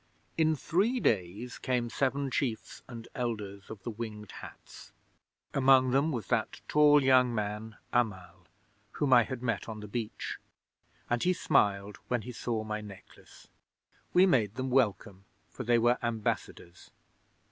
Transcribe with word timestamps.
'In 0.35 0.55
three 0.55 0.99
days 0.99 1.59
came 1.59 1.87
seven 1.87 2.31
chiefs 2.31 2.81
and 2.87 3.07
elders 3.13 3.69
of 3.69 3.83
the 3.83 3.91
Winged 3.91 4.31
Hats. 4.31 4.91
Among 5.53 5.91
them 5.91 6.11
was 6.11 6.25
that 6.29 6.59
tall 6.67 7.03
young 7.03 7.35
man, 7.35 7.75
Amal, 7.93 8.47
whom 8.93 9.13
I 9.13 9.21
had 9.21 9.43
met 9.43 9.69
on 9.69 9.79
the 9.79 9.87
beach, 9.87 10.39
and 11.07 11.21
he 11.21 11.33
smiled 11.33 11.97
when 12.07 12.23
he 12.23 12.31
saw 12.31 12.63
my 12.63 12.81
necklace. 12.81 13.47
We 14.11 14.25
made 14.25 14.55
them 14.55 14.71
welcome, 14.71 15.25
for 15.51 15.63
they 15.63 15.77
were 15.77 15.99
ambassadors. 16.01 16.89